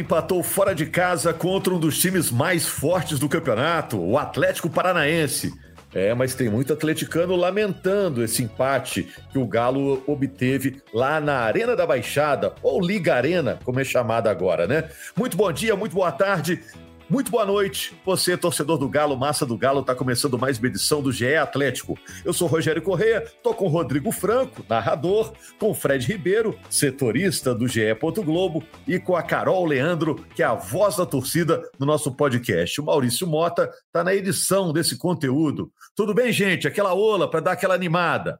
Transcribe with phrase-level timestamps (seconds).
[0.00, 5.52] Empatou fora de casa contra um dos times mais fortes do campeonato, o Atlético Paranaense.
[5.92, 11.74] É, mas tem muito atleticano lamentando esse empate que o Galo obteve lá na Arena
[11.74, 14.88] da Baixada, ou Liga Arena, como é chamada agora, né?
[15.16, 16.62] Muito bom dia, muito boa tarde.
[17.10, 21.02] Muito boa noite, você, torcedor do Galo, massa do Galo, está começando mais uma edição
[21.02, 21.98] do GE Atlético.
[22.24, 27.80] Eu sou Rogério Correia, tô com Rodrigo Franco, narrador, com Fred Ribeiro, setorista do GE.
[28.24, 32.80] Globo, e com a Carol Leandro, que é a voz da torcida no nosso podcast.
[32.80, 35.72] O Maurício Mota está na edição desse conteúdo.
[35.96, 36.68] Tudo bem, gente?
[36.68, 38.38] Aquela ola para dar aquela animada.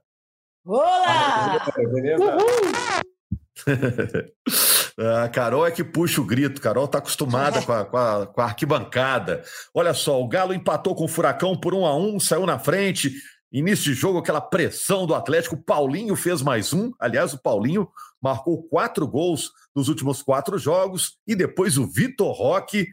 [0.65, 1.67] Olá!
[4.97, 6.61] A Carol é que puxa o grito.
[6.61, 9.43] Carol está acostumada com a, com, a, com a, arquibancada.
[9.73, 13.13] Olha só, o Galo empatou com o Furacão por um a um, saiu na frente.
[13.51, 15.57] Início de jogo, aquela pressão do Atlético.
[15.57, 16.91] Paulinho fez mais um.
[16.99, 17.89] Aliás, o Paulinho
[18.21, 21.17] marcou quatro gols nos últimos quatro jogos.
[21.27, 22.87] E depois o Vitor Roque,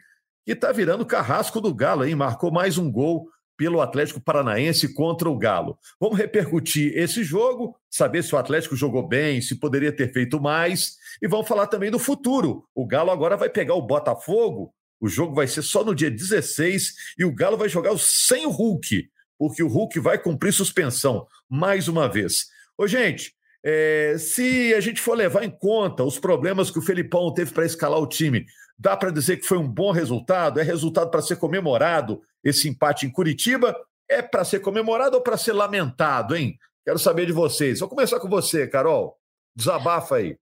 [0.44, 2.14] que está virando carrasco do Galo, hein?
[2.14, 3.28] Marcou mais um gol
[3.59, 5.77] pelo Atlético Paranaense contra o Galo.
[6.01, 10.97] Vamos repercutir esse jogo, saber se o Atlético jogou bem, se poderia ter feito mais,
[11.20, 12.65] e vamos falar também do futuro.
[12.73, 16.95] O Galo agora vai pegar o Botafogo, o jogo vai ser só no dia 16,
[17.19, 21.89] e o Galo vai jogar sem o Hulk, porque o Hulk vai cumprir suspensão mais
[21.89, 22.47] uma vez.
[22.77, 23.34] Ô, gente,
[23.65, 27.67] é, se a gente for levar em conta os problemas que o Felipão teve para
[27.67, 28.47] escalar o time,
[28.79, 30.61] dá para dizer que foi um bom resultado?
[30.61, 33.77] É resultado para ser comemorado esse empate em Curitiba?
[34.09, 36.59] É para ser comemorado ou para ser lamentado, hein?
[36.84, 37.81] Quero saber de vocês.
[37.81, 39.19] Vou começar com você, Carol.
[39.55, 40.38] Desabafa aí.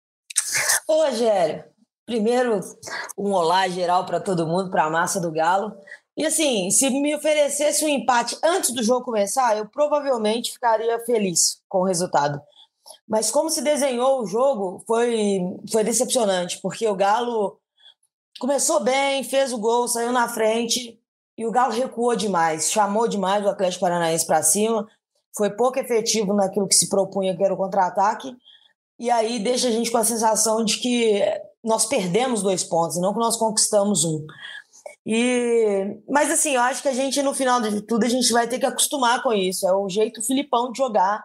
[0.87, 1.65] Ô, Rogério,
[2.05, 2.61] primeiro
[3.19, 5.73] um olá geral para todo mundo, para a massa do Galo.
[6.17, 11.61] E assim, se me oferecesse um empate antes do jogo começar, eu provavelmente ficaria feliz
[11.69, 12.41] com o resultado.
[13.09, 17.59] Mas como se desenhou o jogo, foi, foi decepcionante, porque o Galo
[18.39, 20.99] começou bem, fez o gol, saiu na frente
[21.37, 24.87] e o Galo recuou demais, chamou demais o Atlético Paranaense para cima,
[25.37, 28.35] foi pouco efetivo naquilo que se propunha, que era o contra-ataque,
[28.99, 31.23] e aí deixa a gente com a sensação de que
[31.63, 34.25] nós perdemos dois pontos, não que nós conquistamos um.
[35.05, 38.49] E, mas assim, eu acho que a gente, no final de tudo, a gente vai
[38.49, 39.67] ter que acostumar com isso.
[39.69, 41.23] É o jeito Filipão de jogar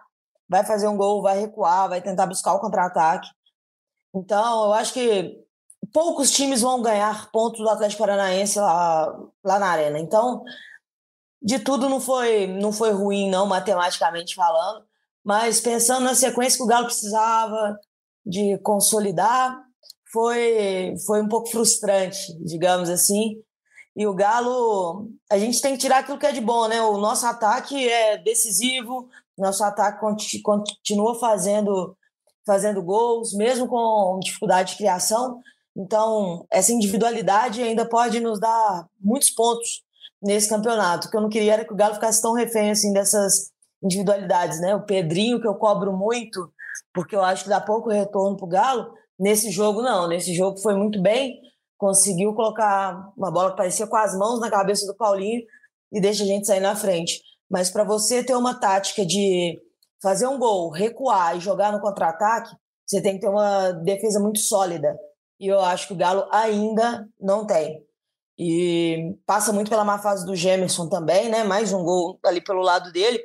[0.52, 3.26] vai fazer um gol, vai recuar, vai tentar buscar o contra-ataque.
[4.14, 5.34] Então, eu acho que
[5.92, 9.98] poucos times vão ganhar pontos do Atlético Paranaense lá, lá na arena.
[9.98, 10.42] Então,
[11.40, 14.84] de tudo não foi não foi ruim não matematicamente falando,
[15.24, 17.78] mas pensando na sequência que o Galo precisava
[18.24, 19.60] de consolidar,
[20.12, 23.42] foi foi um pouco frustrante, digamos assim.
[23.94, 26.80] E o Galo, a gente tem que tirar aquilo que é de bom, né?
[26.80, 30.00] O nosso ataque é decisivo, nosso ataque
[30.42, 31.96] continua fazendo,
[32.46, 35.40] fazendo gols, mesmo com dificuldade de criação.
[35.76, 39.82] Então, essa individualidade ainda pode nos dar muitos pontos
[40.22, 41.08] nesse campeonato.
[41.08, 43.50] O que eu não queria era que o Galo ficasse tão refém assim dessas
[43.82, 44.74] individualidades, né?
[44.74, 46.52] O Pedrinho, que eu cobro muito,
[46.94, 50.06] porque eu acho que dá pouco retorno para o Galo, nesse jogo não.
[50.06, 51.40] Nesse jogo foi muito bem,
[51.76, 55.42] conseguiu colocar uma bola que parecia com as mãos na cabeça do Paulinho
[55.90, 57.20] e deixa a gente sair na frente.
[57.50, 59.60] Mas para você ter uma tática de
[60.00, 62.54] fazer um gol, recuar e jogar no contra-ataque,
[62.86, 64.96] você tem que ter uma defesa muito sólida.
[65.42, 67.84] E eu acho que o Galo ainda não tem.
[68.38, 71.42] E passa muito pela má fase do Gemerson também, né?
[71.42, 73.20] Mais um gol ali pelo lado dele.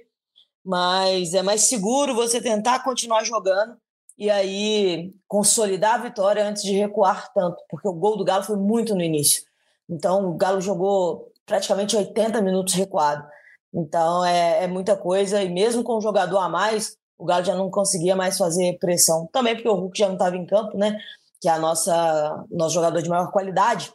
[0.66, 3.78] Mas é mais seguro você tentar continuar jogando
[4.18, 8.58] e aí consolidar a vitória antes de recuar tanto, porque o gol do Galo foi
[8.58, 9.44] muito no início.
[9.88, 13.24] Então o Galo jogou praticamente 80 minutos recuado.
[13.72, 17.54] Então é, é muita coisa, e mesmo com um jogador a mais, o Galo já
[17.54, 19.30] não conseguia mais fazer pressão.
[19.32, 21.00] Também porque o Hulk já não estava em campo, né?
[21.42, 23.92] Que é a nossa nosso jogador de maior qualidade,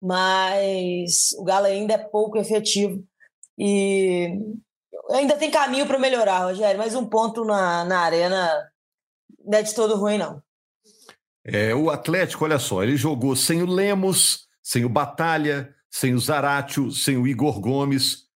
[0.00, 3.02] mas o Galo ainda é pouco efetivo
[3.58, 4.38] e
[5.10, 6.78] ainda tem caminho para melhorar, Rogério.
[6.78, 8.70] Mas um ponto na, na arena
[9.44, 10.42] não é de todo ruim, não.
[11.44, 16.18] É, o Atlético, olha só, ele jogou sem o Lemos, sem o Batalha, sem o
[16.18, 18.30] Zaratio, sem o Igor Gomes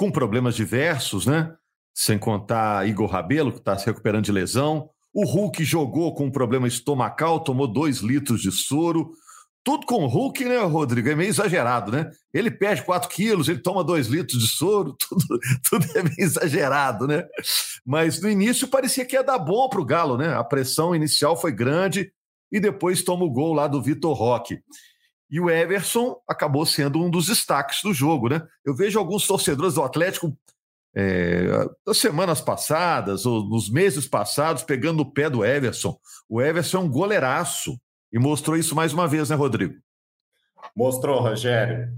[0.00, 1.54] com problemas diversos, né?
[1.92, 4.88] Sem contar Igor Rabelo, que está se recuperando de lesão.
[5.12, 9.12] O Hulk jogou com um problema estomacal, tomou dois litros de soro.
[9.64, 11.08] tudo com o Hulk, né, Rodrigo?
[11.10, 12.10] É meio exagerado, né?
[12.32, 17.06] Ele perde 4 quilos, ele toma 2 litros de soro, tudo, tudo é meio exagerado,
[17.06, 17.24] né?
[17.84, 20.34] Mas no início parecia que ia dar bom para o Galo, né?
[20.34, 22.12] A pressão inicial foi grande
[22.52, 24.60] e depois toma o gol lá do Vitor Roque.
[25.30, 28.42] E o Everson acabou sendo um dos destaques do jogo, né?
[28.64, 30.36] Eu vejo alguns torcedores do Atlético
[30.94, 35.96] é, das semanas passadas, ou nos meses passados, pegando o pé do Everson.
[36.28, 37.78] O Everson é um goleiraço
[38.12, 39.74] e mostrou isso mais uma vez, né, Rodrigo?
[40.74, 41.90] Mostrou, Rogério.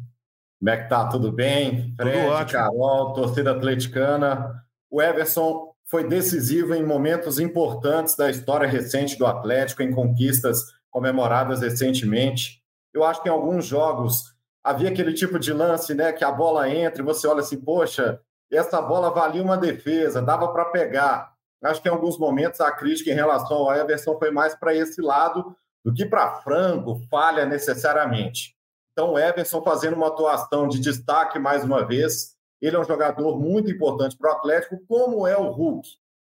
[0.58, 1.08] Como é que tá?
[1.08, 1.94] Tudo bem?
[1.96, 2.60] Fred, Tudo ótimo.
[2.60, 4.62] Carol, torcida atleticana.
[4.90, 11.60] O Everson foi decisivo em momentos importantes da história recente do Atlético, em conquistas comemoradas
[11.60, 12.62] recentemente.
[12.94, 16.70] Eu acho que em alguns jogos havia aquele tipo de lance, né, que a bola
[16.70, 18.20] entra e você olha assim, poxa,
[18.56, 21.32] essa bola valia uma defesa, dava para pegar.
[21.62, 25.00] Acho que em alguns momentos a crítica em relação ao Everson foi mais para esse
[25.00, 28.56] lado do que para frango, falha necessariamente.
[28.93, 32.37] Então, o Everson fazendo uma atuação de destaque mais uma vez.
[32.60, 35.88] Ele é um jogador muito importante para o Atlético, como é o Hulk.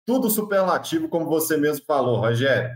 [0.06, 2.70] Tudo superlativo, como você mesmo falou, Rogério.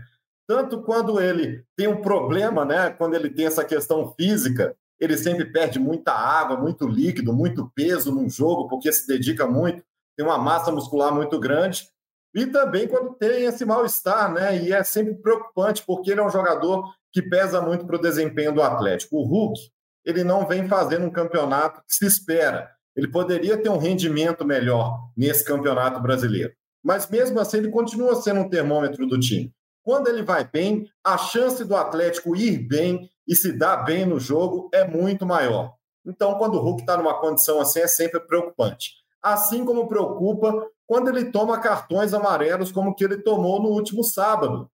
[0.47, 2.89] Tanto quando ele tem um problema, né?
[2.91, 8.13] Quando ele tem essa questão física, ele sempre perde muita água, muito líquido, muito peso
[8.13, 9.83] num jogo, porque se dedica muito,
[10.15, 11.87] tem uma massa muscular muito grande.
[12.33, 14.61] E também quando tem esse mal-estar, né?
[14.61, 18.53] E é sempre preocupante, porque ele é um jogador que pesa muito para o desempenho
[18.53, 19.17] do Atlético.
[19.17, 19.59] O Hulk,
[20.03, 22.69] ele não vem fazendo um campeonato que se espera.
[22.95, 26.53] Ele poderia ter um rendimento melhor nesse campeonato brasileiro.
[26.83, 29.51] Mas mesmo assim, ele continua sendo um termômetro do time.
[29.85, 34.19] Quando ele vai bem, a chance do Atlético ir bem e se dar bem no
[34.19, 35.75] jogo é muito maior.
[36.03, 38.93] Então, quando o Hulk está numa condição assim, é sempre preocupante.
[39.21, 44.67] Assim como preocupa quando ele toma cartões amarelos, como que ele tomou no último sábado.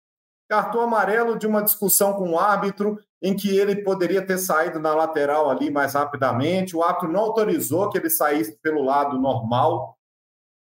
[0.49, 4.95] Cartão amarelo de uma discussão com o árbitro, em que ele poderia ter saído na
[4.95, 6.73] lateral ali mais rapidamente.
[6.73, 9.97] O árbitro não autorizou que ele saísse pelo lado normal.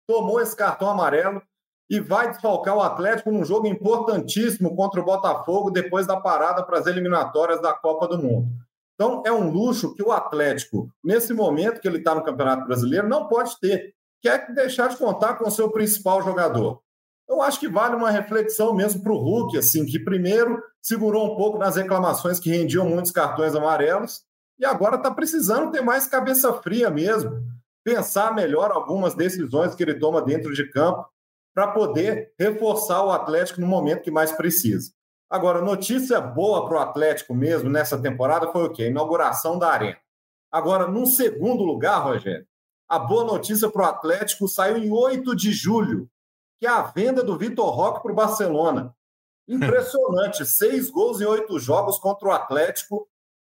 [0.07, 1.43] Tomou esse cartão amarelo
[1.89, 6.79] e vai desfalcar o Atlético num jogo importantíssimo contra o Botafogo depois da parada para
[6.79, 8.49] as eliminatórias da Copa do Mundo.
[8.95, 13.09] Então, é um luxo que o Atlético, nesse momento que ele está no Campeonato Brasileiro,
[13.09, 16.81] não pode ter, que é deixar de contar com o seu principal jogador.
[17.29, 21.37] Eu acho que vale uma reflexão mesmo para o Hulk, assim, que primeiro segurou um
[21.37, 24.23] pouco nas reclamações que rendiam muitos cartões amarelos
[24.59, 27.31] e agora está precisando ter mais cabeça fria mesmo,
[27.85, 31.07] pensar melhor algumas decisões que ele toma dentro de campo
[31.57, 34.93] para poder reforçar o Atlético no momento que mais precisa.
[35.29, 38.83] Agora, notícia boa para o Atlético mesmo nessa temporada foi o quê?
[38.83, 39.97] A inauguração da Arena.
[40.53, 42.47] Agora, num segundo lugar, Rogério,
[42.87, 46.11] a boa notícia para o Atlético saiu em 8 de julho,
[46.61, 48.95] que é a venda do Vitor Roque para o Barcelona.
[49.49, 53.09] Impressionante, seis gols em oito jogos contra o Atlético.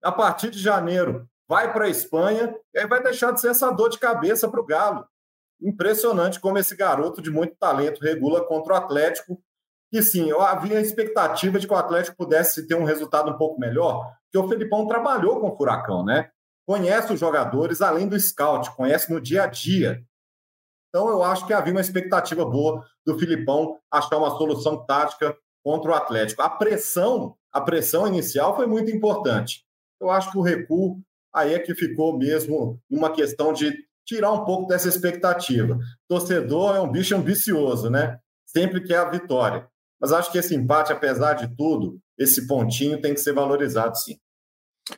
[0.04, 3.72] A partir de janeiro, vai para a Espanha e aí vai deixar de ser essa
[3.72, 5.04] dor de cabeça para o Galo
[5.60, 9.40] impressionante como esse garoto de muito talento regula contra o Atlético.
[9.92, 13.38] E sim, eu havia a expectativa de que o Atlético pudesse ter um resultado um
[13.38, 16.30] pouco melhor, porque o Felipão trabalhou com o Furacão, né?
[16.66, 20.04] Conhece os jogadores, além do scout, conhece no dia a dia.
[20.88, 25.90] Então, eu acho que havia uma expectativa boa do Filipão achar uma solução tática contra
[25.90, 26.42] o Atlético.
[26.42, 29.64] A pressão, a pressão inicial foi muito importante.
[30.00, 31.00] Eu acho que o recuo
[31.34, 35.78] aí é que ficou mesmo uma questão de tirar um pouco dessa expectativa.
[36.08, 38.18] Torcedor é um bicho ambicioso, né?
[38.46, 39.68] Sempre quer a vitória.
[40.00, 44.16] Mas acho que esse empate, apesar de tudo, esse pontinho tem que ser valorizado, sim.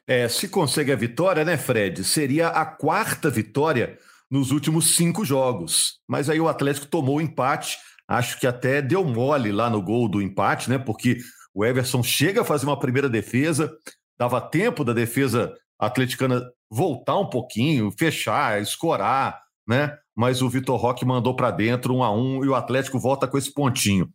[0.07, 2.05] É, se consegue a vitória, né, Fred?
[2.05, 3.99] Seria a quarta vitória
[4.31, 5.99] nos últimos cinco jogos.
[6.09, 7.79] Mas aí o Atlético tomou o empate.
[8.07, 10.79] Acho que até deu mole lá no gol do empate, né?
[10.79, 11.19] Porque
[11.53, 13.73] o Everson chega a fazer uma primeira defesa,
[14.17, 19.97] dava tempo da defesa atleticana voltar um pouquinho, fechar, escorar, né?
[20.17, 23.39] Mas o Vitor Roque mandou para dentro um a um e o Atlético volta com
[23.39, 24.09] esse pontinho.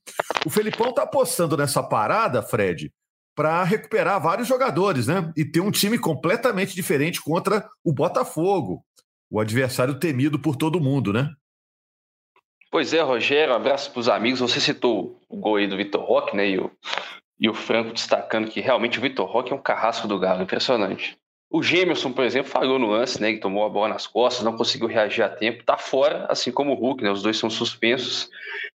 [0.45, 2.91] O Felipão tá apostando nessa parada, Fred,
[3.35, 5.31] para recuperar vários jogadores, né?
[5.35, 8.83] E ter um time completamente diferente contra o Botafogo,
[9.29, 11.29] o adversário temido por todo mundo, né?
[12.71, 14.39] Pois é, Rogério, abraço para os amigos.
[14.41, 16.49] Você citou o gol aí do Vitor Roque, né?
[16.49, 16.71] E o,
[17.39, 21.17] e o Franco destacando que realmente o Vitor Roque é um carrasco do Galo, impressionante.
[21.49, 23.33] O Gemerson, por exemplo, falhou no lance, né?
[23.33, 25.63] Que tomou a bola nas costas, não conseguiu reagir a tempo.
[25.63, 27.11] Tá fora, assim como o Hulk, né?
[27.11, 28.29] Os dois são suspensos.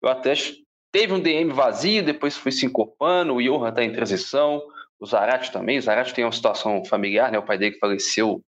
[0.03, 0.59] O Atlético
[0.93, 3.35] teve um DM vazio, depois foi se encorpando.
[3.35, 4.63] O Johan tá em transição.
[4.99, 5.79] O Zarate também.
[5.79, 7.39] O Zarate tem uma situação familiar, né?
[7.39, 8.31] O pai dele que faleceu.
[8.31, 8.43] O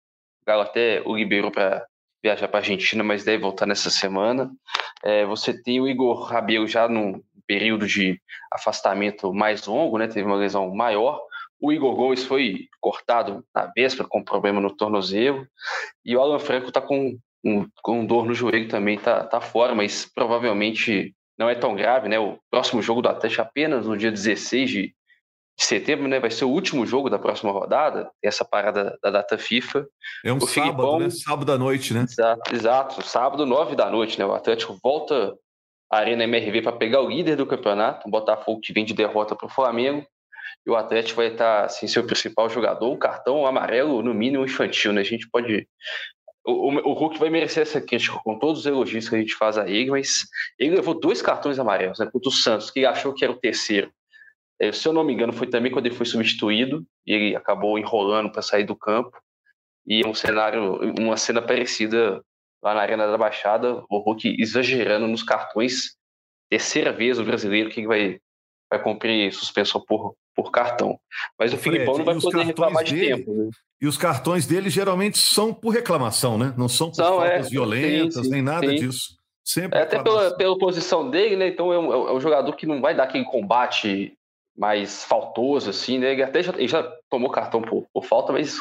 [0.47, 1.87] Galo até o liberou para
[2.23, 4.51] viajar para Argentina, mas deve voltar nessa semana.
[5.05, 8.21] É, você tem o Igor Rabelo já num período de
[8.53, 10.07] afastamento mais longo, né?
[10.07, 11.21] Teve uma lesão maior.
[11.61, 15.47] O Igor Gomes foi cortado na véspera com problema no tornozelo.
[16.05, 19.75] E o Alan Franco está com, um, com dor no joelho também, está tá fora,
[19.75, 22.19] mas provavelmente não é tão grave, né?
[22.19, 26.19] O próximo jogo do Atlético apenas no dia 16 de, de setembro, né?
[26.19, 29.87] Vai ser o último jogo da próxima rodada, essa parada da data FIFA.
[30.25, 31.11] É um o sábado, Filipão, né?
[31.11, 32.03] Sábado à noite, né?
[32.03, 34.27] Exato, exato, sábado, nove da noite, né?
[34.27, 35.37] O Atlético volta
[35.91, 39.37] à Arena MRV para pegar o líder do campeonato, o Botafogo que vem de derrota
[39.37, 40.05] para o Flamengo.
[40.67, 44.93] E o Atlético vai estar, assim, seu principal jogador, o cartão amarelo, no mínimo infantil,
[44.93, 45.01] né?
[45.01, 45.67] A gente pode
[46.49, 49.59] o, o, Hulk vai merecer essa crítica com todos os elogios que a gente faz
[49.59, 50.27] a ele, mas
[50.59, 53.39] ele levou dois cartões amarelos, né, contra o Santos, que ele achou que era o
[53.39, 53.93] terceiro.
[54.59, 57.79] É, se eu não me engano, foi também quando ele foi substituído e ele acabou
[57.79, 59.17] enrolando para sair do campo.
[59.87, 62.23] E um cenário, uma cena parecida
[62.63, 65.97] lá na Arena da Baixada, o Hulk exagerando nos cartões.
[66.51, 68.21] Terceira vez o brasileiro que vai,
[68.71, 71.01] vai cumprir suspensão por, por cartão.
[71.37, 73.35] Mas o, Filipão não vai poder reclamar de dele, tempo.
[73.35, 73.51] Né?
[73.83, 76.55] E os cartões dele geralmente são por reclamação, né?
[76.57, 78.77] Não são por são, faltas é, violentas, sim, nem nada sim.
[78.77, 79.19] disso.
[79.45, 81.49] Sempre é, até pela, pela posição dele, né?
[81.49, 84.17] Então é um, é um, jogador que não vai dar aquele combate
[84.57, 86.13] mais faltoso, assim, né?
[86.13, 88.61] Ele até já, ele já tomou cartão por, por, falta, mas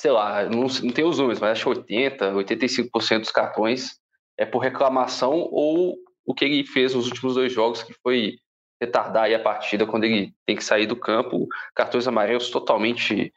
[0.00, 3.98] sei lá, não, não tem os números, mas acho que 80, 85% dos cartões
[4.38, 5.94] é por reclamação ou
[6.24, 8.38] o que ele fez nos últimos dois jogos, que foi
[8.80, 13.32] retardar a partida quando ele tem que sair do campo, cartões amarelos totalmente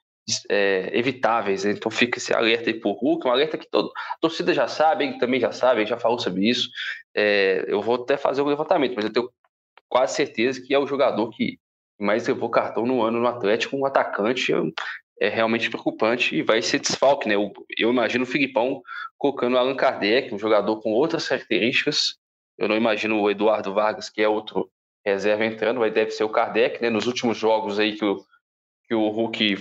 [0.49, 1.63] é, evitáveis.
[1.63, 1.71] Né?
[1.71, 5.05] Então fica esse alerta aí por Hulk, um alerta que todo, a torcida já sabe,
[5.05, 6.69] ele também já sabe, ele já falou sobre isso.
[7.15, 9.29] É, eu vou até fazer o levantamento, mas eu tenho
[9.89, 11.59] quase certeza que é o jogador que
[11.99, 14.51] mais levou cartão no ano no Atlético, um atacante
[15.19, 17.35] é realmente preocupante e vai ser desfalque, né?
[17.35, 18.81] Eu, eu imagino o Filipão
[19.19, 22.15] colocando o Allan Kardec, um jogador com outras características.
[22.57, 24.67] Eu não imagino o Eduardo Vargas, que é outro
[25.05, 26.89] reserva entrando, mas deve ser o Kardec, né?
[26.89, 28.23] Nos últimos jogos aí que o,
[28.87, 29.57] que o Hulk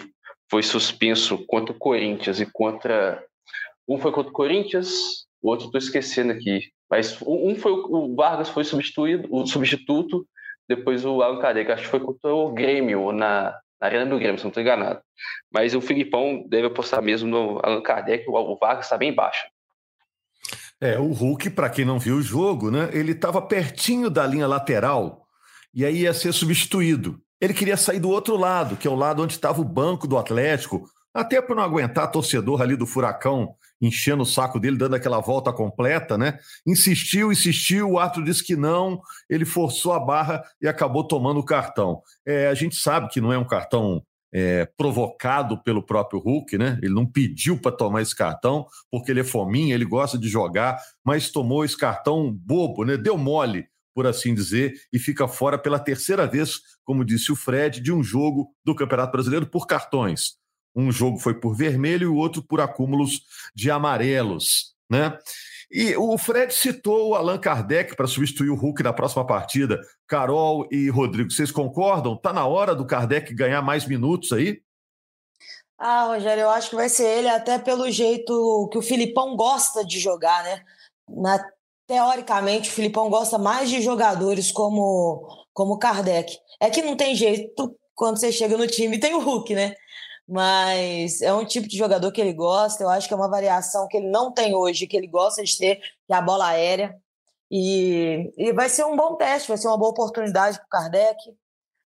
[0.51, 3.23] foi suspenso contra o Corinthians e contra.
[3.89, 6.71] Um foi contra o Corinthians, o outro estou esquecendo aqui.
[6.91, 10.27] Mas um foi o Vargas foi substituído, o substituto,
[10.69, 14.39] depois o Alan Kardec, acho que foi contra o Grêmio, na, na Arena do Grêmio,
[14.39, 15.01] se não estou enganado.
[15.53, 19.47] Mas o Filipão deve apostar mesmo no Allan Kardec, o Vargas está bem baixo.
[20.81, 24.47] É, o Hulk, para quem não viu o jogo, né, ele estava pertinho da linha
[24.47, 25.20] lateral
[25.75, 27.21] e aí ia ser substituído.
[27.41, 30.19] Ele queria sair do outro lado, que é o lado onde estava o banco do
[30.19, 35.21] Atlético, até para não aguentar torcedor ali do Furacão enchendo o saco dele, dando aquela
[35.21, 36.39] volta completa, né?
[36.67, 41.45] Insistiu, insistiu, o árbitro disse que não, ele forçou a barra e acabou tomando o
[41.45, 42.03] cartão.
[42.27, 46.79] É, a gente sabe que não é um cartão é, provocado pelo próprio Hulk, né?
[46.83, 50.79] Ele não pediu para tomar esse cartão, porque ele é fominha, ele gosta de jogar,
[51.03, 52.97] mas tomou esse cartão bobo, né?
[52.97, 53.67] Deu mole
[54.01, 58.03] por assim dizer, e fica fora pela terceira vez, como disse o Fred, de um
[58.03, 60.39] jogo do Campeonato Brasileiro por cartões.
[60.75, 63.21] Um jogo foi por vermelho e o outro por acúmulos
[63.55, 65.19] de amarelos, né?
[65.71, 69.79] E o Fred citou o Allan Kardec para substituir o Hulk na próxima partida.
[70.07, 72.17] Carol e Rodrigo, vocês concordam?
[72.17, 74.63] Tá na hora do Kardec ganhar mais minutos aí?
[75.77, 79.85] Ah, Rogério, eu acho que vai ser ele, até pelo jeito que o Filipão gosta
[79.85, 80.65] de jogar, né?
[81.07, 81.39] Na
[81.91, 86.39] teoricamente, o Filipão gosta mais de jogadores como como Kardec.
[86.61, 89.75] É que não tem jeito quando você chega no time tem o Hulk, né?
[90.29, 92.85] Mas é um tipo de jogador que ele gosta.
[92.85, 95.59] Eu acho que é uma variação que ele não tem hoje, que ele gosta de
[95.59, 96.95] ter, que é a bola aérea.
[97.51, 101.19] E, e vai ser um bom teste, vai ser uma boa oportunidade para o Kardec,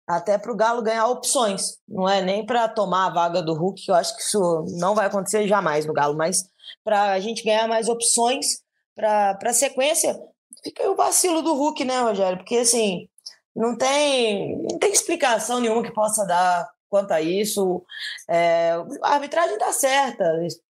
[0.06, 1.78] até para o Galo ganhar opções.
[1.88, 4.94] Não é nem para tomar a vaga do Hulk, que eu acho que isso não
[4.94, 6.44] vai acontecer jamais no Galo, mas
[6.84, 8.63] para a gente ganhar mais opções
[8.95, 10.19] para a sequência,
[10.63, 12.39] fica aí o vacilo do Hulk, né, Rogério?
[12.39, 13.09] Porque assim,
[13.55, 17.85] não tem, não tem explicação nenhuma que possa dar quanto a isso.
[18.29, 18.73] É,
[19.03, 20.25] a arbitragem está certa,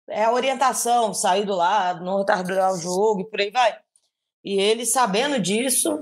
[0.10, 3.78] é a orientação, sair do lado, não retardar o jogo e por aí vai.
[4.44, 6.00] E ele, sabendo disso,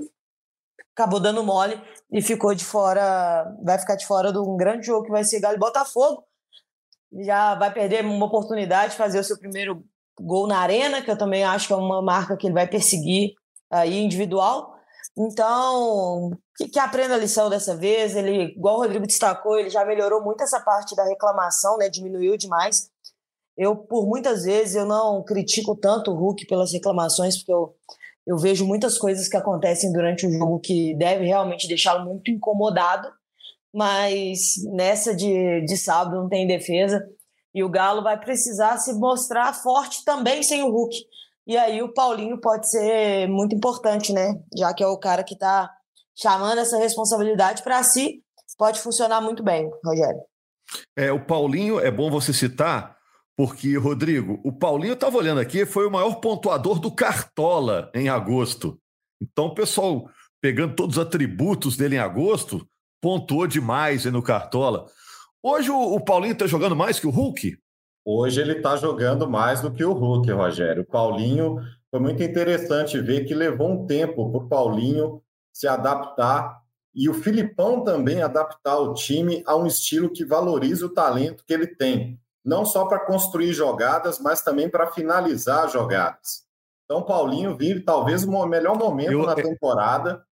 [0.94, 1.80] acabou dando mole
[2.10, 5.40] e ficou de fora, vai ficar de fora de um grande jogo que vai ser
[5.40, 6.24] Galo e Botafogo.
[7.24, 9.84] Já vai perder uma oportunidade de fazer o seu primeiro
[10.20, 13.34] gol na arena, que eu também acho que é uma marca que ele vai perseguir
[13.70, 14.74] aí individual.
[15.18, 18.14] Então, que, que aprenda a lição dessa vez.
[18.14, 21.88] Ele, igual o Rodrigo destacou, ele já melhorou muito essa parte da reclamação, né?
[21.88, 22.90] Diminuiu demais.
[23.56, 27.74] Eu, por muitas vezes, eu não critico tanto o Hulk pelas reclamações, porque eu,
[28.26, 33.08] eu vejo muitas coisas que acontecem durante o jogo que deve realmente deixá-lo muito incomodado.
[33.72, 37.06] Mas nessa de, de sábado não tem defesa.
[37.56, 40.94] E o Galo vai precisar se mostrar forte também sem o Hulk.
[41.46, 44.38] E aí o Paulinho pode ser muito importante, né?
[44.54, 45.72] Já que é o cara que está
[46.14, 48.22] chamando essa responsabilidade para si,
[48.58, 50.20] pode funcionar muito bem, Rogério.
[50.94, 52.94] É, o Paulinho, é bom você citar,
[53.34, 58.78] porque, Rodrigo, o Paulinho estava olhando aqui, foi o maior pontuador do Cartola em agosto.
[59.18, 60.10] Então, o pessoal,
[60.42, 62.68] pegando todos os atributos dele em agosto,
[63.00, 64.84] pontuou demais no Cartola.
[65.48, 67.56] Hoje o, Paulinho está jogando mais que o Hulk?
[68.04, 70.82] Hoje ele está jogando mais do que o Hulk, Rogério.
[70.82, 75.22] O Paulinho foi muito interessante ver que levou um tempo para o Paulinho
[75.52, 76.60] se adaptar
[76.92, 81.54] e o Filipão também adaptar o time a um estilo que valorize o talento que
[81.54, 86.42] ele tem, não só para construir jogadas, mas também para finalizar jogadas.
[86.86, 89.22] Então, Paulinho vive talvez o melhor momento Eu...
[89.22, 90.25] na temporada.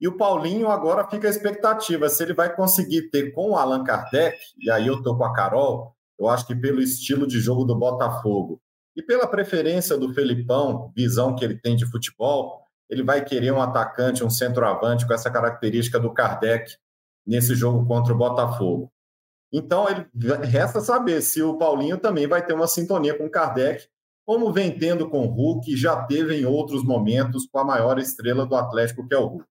[0.00, 3.82] E o Paulinho agora fica a expectativa se ele vai conseguir ter com o Allan
[3.82, 7.64] Kardec, e aí eu estou com a Carol, eu acho que pelo estilo de jogo
[7.64, 8.60] do Botafogo
[8.96, 13.60] e pela preferência do Felipão, visão que ele tem de futebol, ele vai querer um
[13.60, 16.76] atacante, um centroavante com essa característica do Kardec
[17.26, 18.90] nesse jogo contra o Botafogo.
[19.52, 20.06] Então, ele
[20.46, 23.86] resta saber se o Paulinho também vai ter uma sintonia com o Kardec,
[24.26, 28.44] como vem tendo com o Hulk já teve em outros momentos com a maior estrela
[28.44, 29.46] do Atlético, que é o Hulk.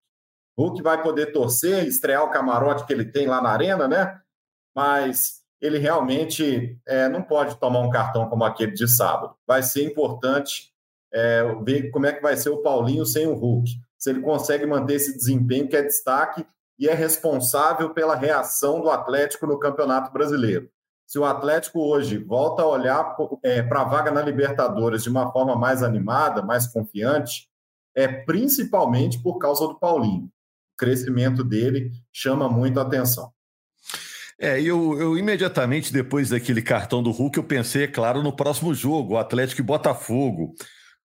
[0.58, 4.20] Hulk vai poder torcer, estrear o camarote que ele tem lá na arena, né?
[4.76, 9.36] Mas ele realmente é, não pode tomar um cartão como aquele de sábado.
[9.46, 10.72] Vai ser importante
[11.14, 13.70] é, ver como é que vai ser o Paulinho sem o Hulk.
[13.98, 16.46] Se ele consegue manter esse desempenho que é destaque
[16.78, 20.70] e é responsável pela reação do Atlético no Campeonato Brasileiro.
[21.08, 25.32] Se o Atlético hoje volta a olhar é, para a vaga na Libertadores de uma
[25.32, 27.50] forma mais animada, mais confiante,
[27.96, 30.30] é principalmente por causa do Paulinho.
[30.78, 33.32] Crescimento dele chama muito a atenção.
[34.40, 38.74] É, eu, eu imediatamente depois daquele cartão do Hulk, eu pensei, é claro, no próximo
[38.74, 40.54] jogo, o Atlético e Botafogo.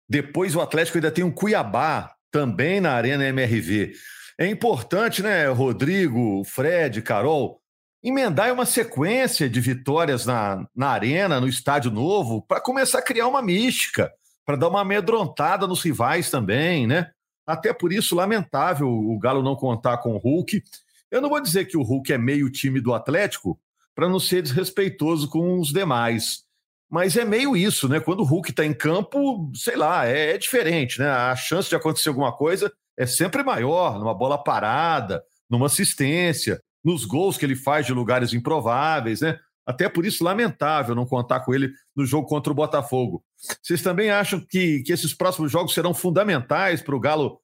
[0.09, 3.93] Depois o Atlético ainda tem um Cuiabá, também na Arena MRV.
[4.37, 7.59] É importante, né, Rodrigo, Fred, Carol,
[8.03, 13.27] emendar uma sequência de vitórias na, na Arena, no Estádio Novo, para começar a criar
[13.27, 14.11] uma mística,
[14.45, 17.11] para dar uma amedrontada nos rivais também, né?
[17.49, 20.63] Até por isso, lamentável o Galo não contar com o Hulk.
[21.09, 23.59] Eu não vou dizer que o Hulk é meio time do Atlético,
[23.95, 26.43] para não ser desrespeitoso com os demais.
[26.87, 27.99] Mas é meio isso, né?
[27.99, 31.09] Quando o Hulk está em campo, sei lá, é, é, diferente, né?
[31.09, 37.03] A chance de acontecer alguma coisa é sempre maior, numa bola parada, numa assistência, nos
[37.03, 39.39] gols que ele faz de lugares improváveis, né?
[39.69, 43.23] Até por isso, lamentável não contar com ele no jogo contra o Botafogo.
[43.61, 47.39] Vocês também acham que, que esses próximos jogos serão fundamentais para o Galo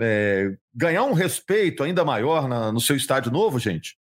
[0.00, 3.96] é, ganhar um respeito ainda maior na, no seu estádio novo, gente?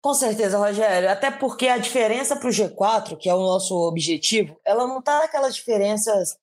[0.00, 1.08] Com certeza, Rogério.
[1.08, 5.20] Até porque a diferença para o G4, que é o nosso objetivo, ela não está
[5.20, 6.36] naquelas diferenças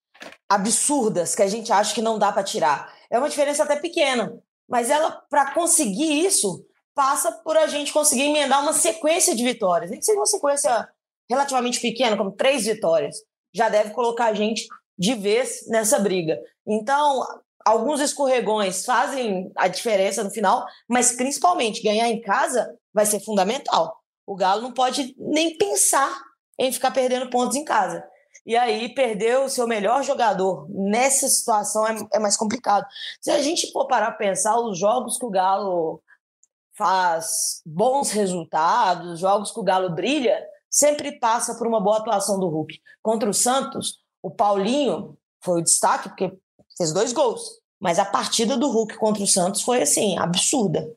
[0.47, 2.93] absurdas que a gente acha que não dá para tirar.
[3.09, 4.33] É uma diferença até pequena.
[4.69, 9.89] Mas ela, para conseguir isso, passa por a gente conseguir emendar uma sequência de vitórias.
[9.89, 10.87] Nem que seja uma sequência
[11.29, 13.17] relativamente pequena, como três vitórias,
[13.53, 16.39] já deve colocar a gente de vez nessa briga.
[16.67, 17.25] Então,
[17.65, 23.97] alguns escorregões fazem a diferença no final, mas principalmente ganhar em casa vai ser fundamental.
[24.25, 26.13] O Galo não pode nem pensar
[26.59, 28.03] em ficar perdendo pontos em casa.
[28.45, 32.85] E aí, perder o seu melhor jogador nessa situação é, é mais complicado.
[33.21, 36.01] Se a gente for parar para pensar, os jogos que o Galo
[36.77, 42.47] faz bons resultados, jogos que o Galo brilha, sempre passa por uma boa atuação do
[42.47, 42.79] Hulk.
[43.01, 46.35] Contra o Santos, o Paulinho foi o destaque, porque
[46.77, 47.41] fez dois gols.
[47.79, 50.89] Mas a partida do Hulk contra o Santos foi assim, absurda.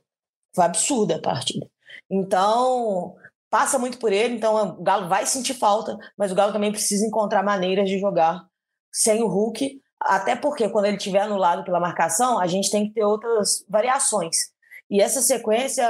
[0.55, 1.69] Foi absurda a partida.
[2.11, 3.17] Então,
[3.51, 7.05] passa muito por ele, então o Galo vai sentir falta, mas o Galo também precisa
[7.05, 8.47] encontrar maneiras de jogar
[8.93, 12.95] sem o Hulk, até porque quando ele estiver anulado pela marcação, a gente tem que
[12.95, 14.51] ter outras variações.
[14.91, 15.87] E essa sequência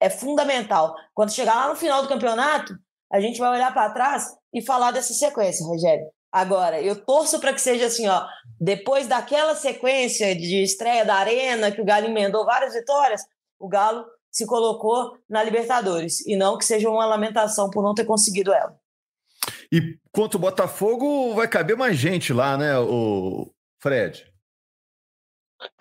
[0.00, 0.94] é fundamental.
[1.14, 2.74] Quando chegar lá no final do campeonato,
[3.12, 6.06] a gente vai olhar para trás e falar dessa sequência, Rogério.
[6.32, 8.26] Agora, eu torço para que seja assim, ó,
[8.58, 13.22] depois daquela sequência de estreia da Arena, que o Galo emendou várias vitórias,
[13.60, 18.06] o Galo se colocou na Libertadores, e não que seja uma lamentação por não ter
[18.06, 18.74] conseguido ela.
[19.70, 24.31] E quanto o Botafogo, vai caber mais gente lá, né, o Fred?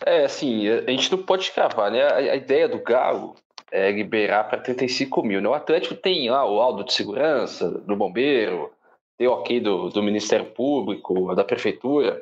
[0.05, 2.01] É, assim, a gente não pode cravar, né?
[2.03, 3.35] A, ideia do Galo
[3.71, 5.41] é liberar para 35 mil.
[5.41, 5.47] Né?
[5.47, 8.71] O Atlético tem lá o Aldo de Segurança, do Bombeiro,
[9.17, 12.21] tem o ok do, do Ministério Público, da Prefeitura.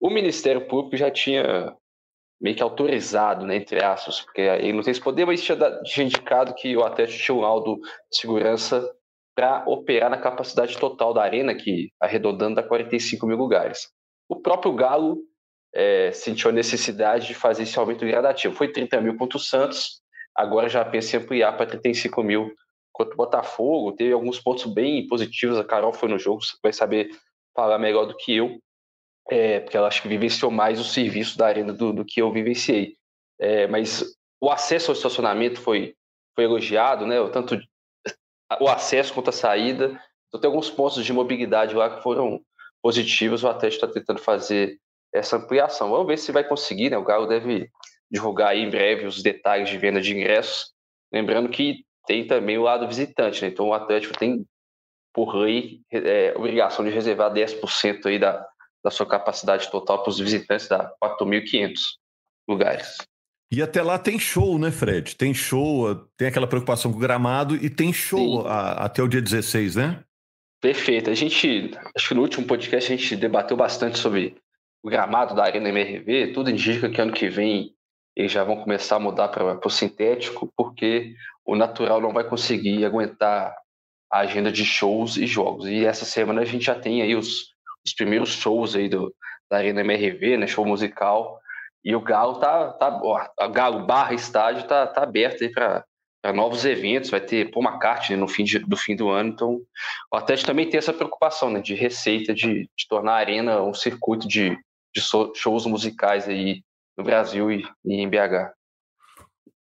[0.00, 1.76] O Ministério Público já tinha
[2.40, 6.06] meio que autorizado, né, entre aspas, porque ele não tem esse poder, mas tinha, tinha
[6.06, 8.84] indicado que o Atlético tinha um laudo de segurança
[9.34, 13.88] para operar na capacidade total da arena, que arredondando dá 45 mil lugares.
[14.28, 15.18] O próprio Galo
[15.74, 18.54] é, sentiu a necessidade de fazer esse aumento gradativo.
[18.54, 20.00] Foi 30 mil contra o Santos,
[20.34, 22.52] agora já pensa em ampliar para 35 mil
[22.92, 25.58] contra o Botafogo, teve alguns pontos bem positivos.
[25.58, 27.10] A Carol foi no jogo, vai saber
[27.54, 28.58] falar melhor do que eu,
[29.30, 32.32] é, porque ela acho que vivenciou mais o serviço da arena do, do que eu
[32.32, 32.96] vivenciei.
[33.38, 34.04] É, mas
[34.40, 35.94] o acesso ao estacionamento foi,
[36.34, 37.16] foi elogiado, né?
[37.30, 37.58] Tanto
[38.60, 39.98] o acesso quanto a saída.
[40.28, 42.40] Então, tem alguns pontos de mobilidade lá que foram
[42.82, 43.42] positivos.
[43.42, 44.78] O Atlético está tentando fazer
[45.14, 45.90] essa ampliação.
[45.90, 46.96] Vamos ver se vai conseguir, né?
[46.96, 47.68] O Galo deve
[48.10, 50.72] divulgar em breve os detalhes de venda de ingressos.
[51.12, 53.48] Lembrando que tem também o lado visitante, né?
[53.48, 54.44] Então o Atlético tem,
[55.14, 58.46] por lei, é, obrigação de reservar 10% aí da,
[58.84, 61.74] da sua capacidade total para os visitantes, dá 4.500
[62.48, 62.96] lugares.
[63.50, 65.14] E até lá tem show, né, Fred?
[65.14, 69.20] Tem show, tem aquela preocupação com o gramado e tem show a, até o dia
[69.20, 70.02] 16, né?
[70.60, 71.10] Perfeito.
[71.10, 74.36] A gente, acho que no último podcast a gente debateu bastante sobre
[74.82, 76.32] o gramado da Arena MRV.
[76.32, 77.74] Tudo indica que ano que vem
[78.14, 81.14] eles já vão começar a mudar para o sintético, porque
[81.44, 83.54] o natural não vai conseguir aguentar
[84.10, 85.66] a agenda de shows e jogos.
[85.66, 89.14] E essa semana a gente já tem aí os, os primeiros shows aí do,
[89.50, 91.40] da Arena MRV, né, show musical,
[91.84, 95.84] e o Galo tá, tá ó, Galo barra estádio tá, tá aberto aí para
[96.32, 99.60] novos eventos, vai ter Paul McCartney no fim de, do fim do ano, então
[100.12, 103.74] o Atlético também tem essa preocupação, né, de receita, de, de tornar a arena um
[103.74, 104.56] circuito de,
[104.94, 105.00] de
[105.34, 106.62] shows musicais aí
[106.96, 108.52] no Brasil e, e em BH.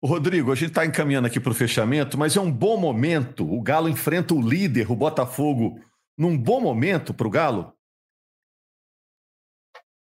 [0.04, 3.50] Rodrigo, a gente está encaminhando aqui para o fechamento, mas é um bom momento.
[3.50, 5.80] O Galo enfrenta o líder, o Botafogo,
[6.18, 7.74] num bom momento para o Galo?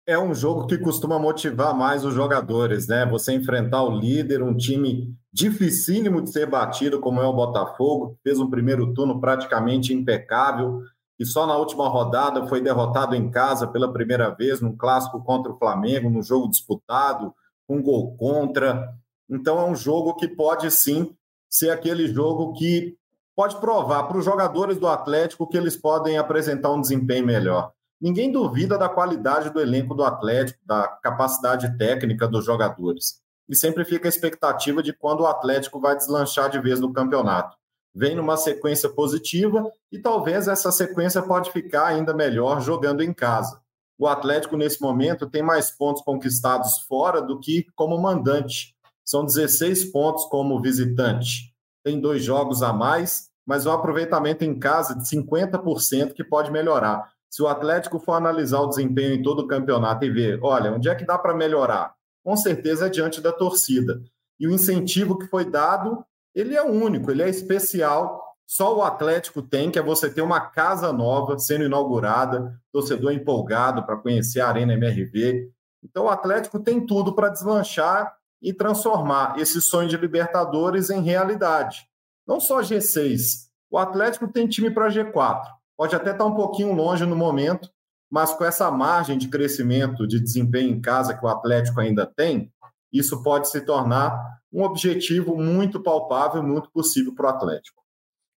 [0.07, 3.05] é um jogo que costuma motivar mais os jogadores, né?
[3.07, 8.29] Você enfrentar o líder, um time dificílimo de ser batido, como é o Botafogo, que
[8.29, 10.83] fez um primeiro turno praticamente impecável
[11.19, 15.51] e só na última rodada foi derrotado em casa pela primeira vez, num clássico contra
[15.51, 17.33] o Flamengo, num jogo disputado,
[17.67, 18.93] um gol contra.
[19.29, 21.15] Então é um jogo que pode sim
[21.49, 22.97] ser aquele jogo que
[23.35, 27.71] pode provar para os jogadores do Atlético que eles podem apresentar um desempenho melhor.
[27.99, 33.21] Ninguém duvida da qualidade do elenco do Atlético, da capacidade técnica dos jogadores.
[33.47, 37.55] E sempre fica a expectativa de quando o Atlético vai deslanchar de vez no campeonato.
[37.95, 43.61] Vem numa sequência positiva e talvez essa sequência pode ficar ainda melhor jogando em casa.
[43.97, 48.75] O Atlético, nesse momento, tem mais pontos conquistados fora do que como mandante.
[49.05, 51.53] São 16 pontos como visitante.
[51.83, 57.15] Tem dois jogos a mais, mas o aproveitamento em casa de 50% que pode melhorar
[57.35, 60.87] se o Atlético for analisar o desempenho em todo o campeonato e ver, olha, onde
[60.87, 61.93] é que dá para melhorar?
[62.23, 64.01] Com certeza é diante da torcida.
[64.39, 66.01] E o incentivo que foi dado,
[66.35, 68.23] ele é único, ele é especial.
[68.45, 73.83] Só o Atlético tem, que é você ter uma casa nova sendo inaugurada, torcedor empolgado
[73.85, 75.49] para conhecer a Arena MRV.
[75.83, 81.87] Então o Atlético tem tudo para deslanchar e transformar esse sonho de Libertadores em realidade.
[82.27, 83.45] Não só G6.
[83.71, 87.69] O Atlético tem time para G4 pode até estar um pouquinho longe no momento,
[88.09, 92.51] mas com essa margem de crescimento, de desempenho em casa que o Atlético ainda tem,
[92.91, 97.83] isso pode se tornar um objetivo muito palpável, muito possível para o Atlético.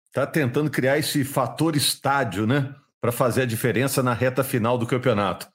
[0.07, 2.75] Está tentando criar esse fator estádio, né?
[3.01, 5.47] Para fazer a diferença na reta final do campeonato.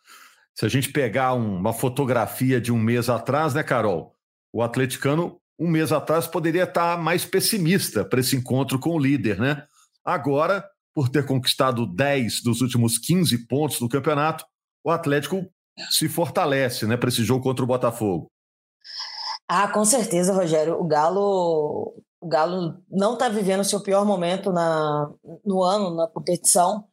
[0.56, 4.16] Se a gente pegar uma fotografia de um mês atrás, né, Carol?
[4.54, 9.40] O atleticano, um mês atrás, poderia estar mais pessimista para esse encontro com o líder,
[9.40, 9.66] né?
[10.06, 14.46] Agora, por ter conquistado 10 dos últimos 15 pontos do campeonato,
[14.84, 15.50] o Atlético
[15.90, 18.32] se fortalece né, para esse jogo contra o Botafogo.
[19.48, 20.80] Ah, com certeza, Rogério.
[20.80, 25.12] O Galo, o Galo não está vivendo seu pior momento na,
[25.46, 26.86] no ano, na competição.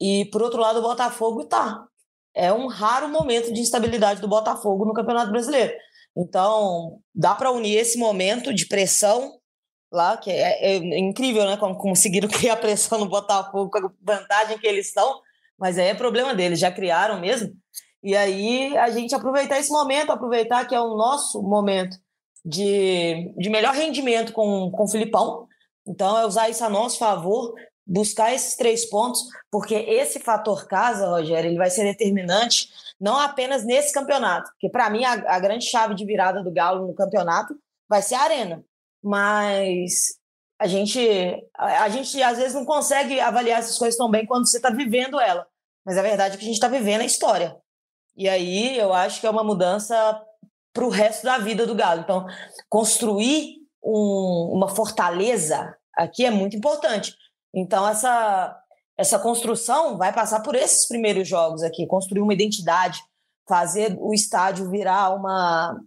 [0.00, 1.86] E, por outro lado, o Botafogo está.
[2.34, 5.72] É um raro momento de instabilidade do Botafogo no Campeonato Brasileiro.
[6.16, 9.38] Então, dá para unir esse momento de pressão
[9.92, 11.56] lá, que é, é incrível, né?
[11.56, 15.20] Como conseguiram criar pressão no Botafogo com a vantagem que eles estão,
[15.58, 17.52] mas aí é problema deles, já criaram mesmo.
[18.02, 21.98] E aí a gente aproveitar esse momento, aproveitar que é o nosso momento
[22.44, 25.46] de, de melhor rendimento com, com o Filipão.
[25.86, 27.54] Então é usar isso a nosso favor,
[27.86, 32.68] buscar esses três pontos, porque esse fator casa, Rogério, ele vai ser determinante
[33.00, 36.86] não apenas nesse campeonato, porque para mim a, a grande chave de virada do Galo
[36.86, 37.54] no campeonato
[37.88, 38.64] vai ser a arena
[39.02, 40.18] mas
[40.58, 41.00] a gente,
[41.56, 44.70] a, a, gente às vezes não consegue avaliar essas coisas tão bem quando você está
[44.70, 45.46] vivendo ela.
[45.84, 47.56] Mas a verdade é que a gente está vivendo a história.
[48.16, 50.20] E aí eu acho que é uma mudança
[50.72, 52.00] para o resto da vida do Galo.
[52.00, 52.26] Então,
[52.68, 57.14] construir um, uma fortaleza aqui é muito importante.
[57.54, 58.56] Então, essa,
[58.96, 63.00] essa construção vai passar por esses primeiros jogos aqui construir uma identidade,
[63.48, 65.80] fazer o estádio virar uma,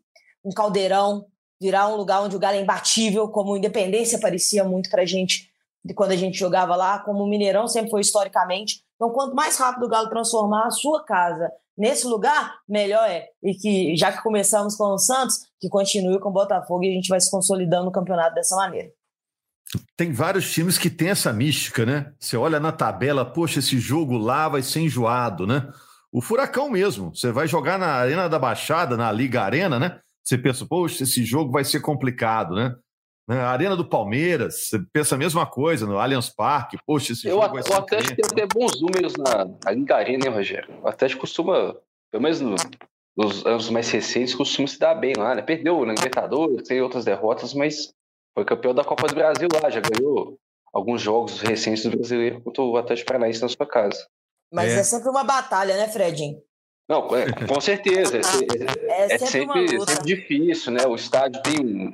[0.44, 1.26] um caldeirão
[1.64, 5.50] virar um lugar onde o Galo é imbatível, como Independência parecia muito para a gente
[5.86, 8.84] de quando a gente jogava lá, como o Mineirão sempre foi historicamente.
[8.96, 13.28] Então, quanto mais rápido o Galo transformar a sua casa nesse lugar, melhor é.
[13.44, 16.94] E que, já que começamos com o Santos, que continue com o Botafogo e a
[16.94, 18.90] gente vai se consolidando no campeonato dessa maneira.
[19.98, 22.12] Tem vários times que tem essa mística, né?
[22.20, 25.68] Você olha na tabela, poxa, esse jogo lá vai ser enjoado, né?
[26.12, 30.00] O Furacão mesmo, você vai jogar na Arena da Baixada, na Liga Arena, né?
[30.24, 32.76] Você pensa, poxa, esse jogo vai ser complicado, né?
[33.28, 33.42] Na né?
[33.42, 37.54] Arena do Palmeiras, você pensa a mesma coisa, no Allianz Parque, poxa, esse Eu, jogo
[37.54, 37.72] vai ser...
[37.72, 40.76] O Atlético tem até bons números na, na Liga Arena, hein, Rogério?
[40.82, 41.76] O Atlético costuma,
[42.12, 42.56] pelo menos no,
[43.16, 45.42] nos anos mais recentes, costuma se dar bem lá, né?
[45.42, 47.94] Perdeu na Libertadores, tem outras derrotas, mas
[48.34, 50.38] foi campeão da Copa do Brasil lá, já ganhou
[50.74, 54.06] alguns jogos recentes do brasileiro contra o Atlético Paranaense na sua casa.
[54.52, 56.42] Mas é, é sempre uma batalha, né, Fredinho?
[56.90, 58.18] Não, é, com certeza.
[58.18, 58.20] É,
[59.06, 60.86] é, é sempre, sempre, difícil, né?
[60.86, 61.92] O estádio tem um,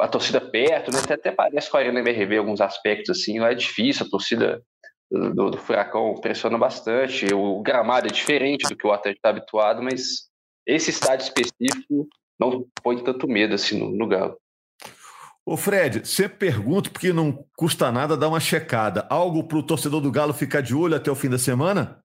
[0.00, 0.98] a torcida perto, né?
[1.02, 4.62] Até, até parece com a Arena MRV alguns aspectos assim, não é difícil, a torcida
[5.10, 9.82] do, do, Furacão pressiona bastante, o gramado é diferente do que o Atlético está habituado,
[9.82, 10.28] mas
[10.66, 14.36] esse estádio específico não põe tanto medo assim no, no Galo.
[15.44, 19.06] Ô Fred, sempre pergunto, porque não custa nada dar uma checada.
[19.10, 22.00] Algo para o torcedor do Galo ficar de olho até o fim da semana?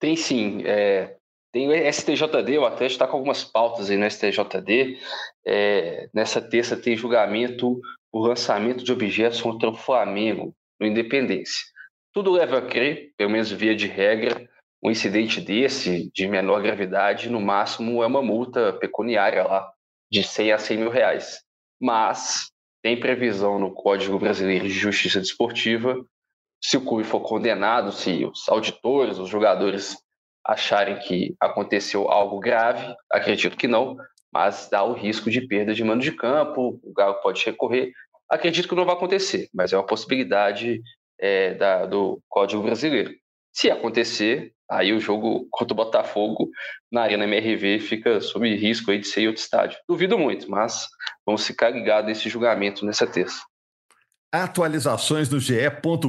[0.00, 0.62] Tem sim.
[0.64, 1.16] É,
[1.54, 4.98] tem o STJD, o Atlético está com algumas pautas aí no STJD.
[5.46, 7.80] É, nessa terça tem julgamento,
[8.12, 11.62] o lançamento de objetos contra o Flamengo, no Independência.
[12.12, 14.50] Tudo leva a crer, pelo menos via de regra,
[14.82, 19.70] um incidente desse, de menor gravidade, no máximo é uma multa pecuniária lá,
[20.10, 21.40] de 100 a 100 mil reais.
[21.80, 22.50] Mas
[22.82, 26.04] tem previsão no Código Brasileiro de Justiça Desportiva,
[26.60, 29.96] se o clube for condenado, se os auditores, os jogadores
[30.44, 33.96] acharem que aconteceu algo grave, acredito que não,
[34.32, 37.92] mas dá o risco de perda de mando de campo, o Galo pode recorrer.
[38.28, 40.82] Acredito que não vai acontecer, mas é uma possibilidade
[41.20, 43.14] é, da, do Código Brasileiro.
[43.52, 46.50] Se acontecer, aí o jogo contra o Botafogo
[46.90, 49.78] na Arena MRV fica sob risco de ser em outro estádio.
[49.88, 50.88] Duvido muito, mas
[51.24, 53.40] vamos ficar ligados nesse julgamento nessa terça.
[54.42, 55.54] Atualizações no GE.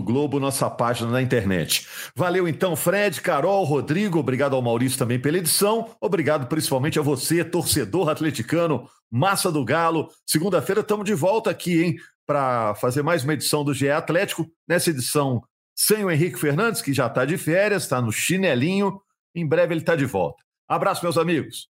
[0.03, 1.87] Globo, nossa página na internet.
[2.15, 4.17] Valeu então, Fred, Carol, Rodrigo.
[4.17, 5.91] Obrigado ao Maurício também pela edição.
[6.01, 10.09] Obrigado principalmente a você, torcedor atleticano, massa do Galo.
[10.25, 14.47] Segunda-feira estamos de volta aqui, hein, para fazer mais uma edição do GE Atlético.
[14.67, 15.43] Nessa edição
[15.75, 18.99] sem o Henrique Fernandes, que já está de férias, está no chinelinho.
[19.35, 20.43] Em breve ele está de volta.
[20.67, 21.67] Abraço, meus amigos.